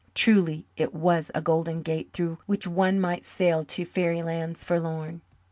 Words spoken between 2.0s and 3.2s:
through which one